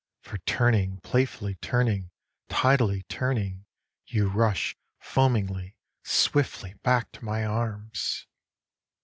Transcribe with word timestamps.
For 0.21 0.39
turning, 0.39 0.97
playfully 1.01 1.53
turning, 1.61 2.09
tidally 2.49 3.03
turning, 3.07 3.67
You 4.07 4.29
rush 4.29 4.75
foamingly, 4.97 5.75
swiftly 6.03 6.73
back 6.81 7.11
to 7.11 7.23
my 7.23 7.45
arms! 7.45 8.25